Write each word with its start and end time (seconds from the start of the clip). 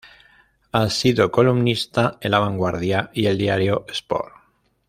Ha 0.71 0.89
sido 0.89 1.29
columnista 1.31 2.17
en 2.21 2.31
La 2.31 2.39
Vanguardia 2.39 3.11
y 3.13 3.27
el 3.27 3.37
diario 3.37 3.85
Sport. 3.87 4.33